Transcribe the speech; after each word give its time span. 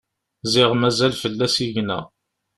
Ziɣ 0.51 0.69
mazal 0.75 1.13
fell-i 1.21 1.45
asigna. 1.45 1.99